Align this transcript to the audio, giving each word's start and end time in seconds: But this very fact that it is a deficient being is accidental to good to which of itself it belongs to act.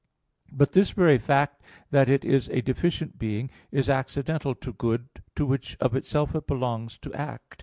But 0.51 0.71
this 0.71 0.89
very 0.89 1.19
fact 1.19 1.61
that 1.91 2.09
it 2.09 2.25
is 2.25 2.49
a 2.49 2.63
deficient 2.63 3.19
being 3.19 3.51
is 3.71 3.87
accidental 3.87 4.55
to 4.55 4.73
good 4.73 5.07
to 5.35 5.45
which 5.45 5.77
of 5.79 5.95
itself 5.95 6.33
it 6.33 6.47
belongs 6.47 6.97
to 7.03 7.13
act. 7.13 7.59